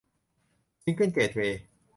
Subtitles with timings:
[0.83, 1.61] ซิงเกิ้ลเกตเวย์